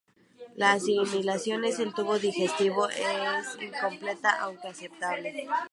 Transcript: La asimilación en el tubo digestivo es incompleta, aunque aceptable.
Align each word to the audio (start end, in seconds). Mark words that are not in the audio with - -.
La 0.55 0.71
asimilación 0.71 1.63
en 1.63 1.79
el 1.79 1.93
tubo 1.93 2.17
digestivo 2.17 2.89
es 2.89 3.45
incompleta, 3.61 4.31
aunque 4.41 4.69
aceptable. 4.69 5.47